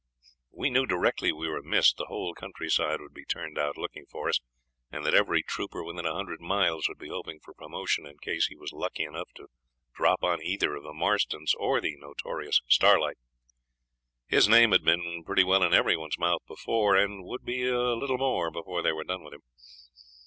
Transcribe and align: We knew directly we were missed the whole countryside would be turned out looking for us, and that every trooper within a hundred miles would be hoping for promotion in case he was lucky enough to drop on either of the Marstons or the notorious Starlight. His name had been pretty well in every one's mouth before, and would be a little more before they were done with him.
We 0.49 0.71
knew 0.71 0.87
directly 0.87 1.31
we 1.31 1.47
were 1.47 1.61
missed 1.61 1.97
the 1.97 2.07
whole 2.07 2.33
countryside 2.33 2.99
would 3.01 3.13
be 3.13 3.23
turned 3.23 3.59
out 3.59 3.77
looking 3.77 4.07
for 4.09 4.29
us, 4.29 4.39
and 4.91 5.05
that 5.05 5.13
every 5.13 5.43
trooper 5.43 5.83
within 5.83 6.07
a 6.07 6.15
hundred 6.15 6.41
miles 6.41 6.89
would 6.89 6.97
be 6.97 7.09
hoping 7.09 7.39
for 7.39 7.53
promotion 7.53 8.07
in 8.07 8.17
case 8.17 8.47
he 8.47 8.55
was 8.55 8.71
lucky 8.73 9.03
enough 9.03 9.29
to 9.35 9.45
drop 9.93 10.23
on 10.23 10.41
either 10.41 10.75
of 10.75 10.81
the 10.81 10.91
Marstons 10.91 11.53
or 11.55 11.79
the 11.79 11.97
notorious 11.97 12.63
Starlight. 12.67 13.19
His 14.25 14.49
name 14.49 14.71
had 14.71 14.83
been 14.83 15.23
pretty 15.23 15.43
well 15.43 15.61
in 15.61 15.71
every 15.71 15.95
one's 15.95 16.17
mouth 16.17 16.41
before, 16.47 16.95
and 16.95 17.23
would 17.23 17.43
be 17.45 17.67
a 17.67 17.93
little 17.93 18.17
more 18.17 18.49
before 18.49 18.81
they 18.81 18.91
were 18.93 19.03
done 19.03 19.21
with 19.23 19.35
him. 19.35 19.43